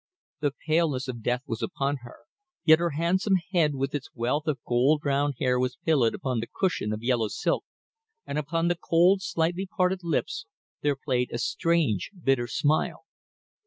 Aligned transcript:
The 0.39 0.53
paleness 0.65 1.07
of 1.07 1.21
death 1.21 1.43
was 1.45 1.61
upon 1.61 1.97
her, 1.97 2.21
yet 2.65 2.79
her 2.79 2.89
handsome 2.89 3.35
head 3.51 3.75
with 3.75 3.93
its 3.93 4.09
wealth 4.15 4.47
of 4.47 4.57
gold 4.67 5.01
brown 5.01 5.33
hair 5.33 5.59
was 5.59 5.75
pillowed 5.85 6.15
upon 6.15 6.39
the 6.39 6.49
cushion 6.51 6.91
of 6.91 7.03
yellow 7.03 7.27
silk, 7.27 7.63
and 8.25 8.39
upon 8.39 8.67
the 8.67 8.75
cold, 8.75 9.21
slightly 9.21 9.67
parted 9.67 9.99
lips 10.03 10.47
there 10.81 10.95
played 10.95 11.29
a 11.31 11.37
strange, 11.37 12.09
bitter 12.19 12.47
smile. 12.47 13.03